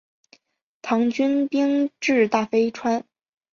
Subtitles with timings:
[0.81, 3.05] 唐军兵至大非川。